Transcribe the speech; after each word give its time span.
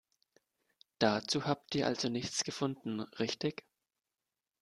Dazu 0.97 1.45
habt 1.45 1.75
ihr 1.75 1.85
also 1.85 2.09
nichts 2.09 2.43
gefunden, 2.43 3.01
richtig? 3.01 3.65